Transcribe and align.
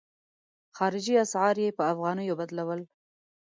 خارجي 0.77 1.13
اسعار 1.25 1.55
یې 1.63 1.69
په 1.77 1.83
افغانیو 1.93 2.37
بدلول. 2.39 2.81